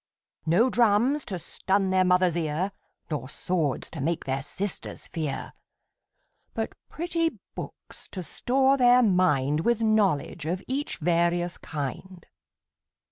[0.47, 2.71] No drums to stun their Mother's ear,
[3.11, 5.53] Nor swords to make their sisters fear;
[6.55, 12.25] But pretty books to store their mind With knowledge of each various kind.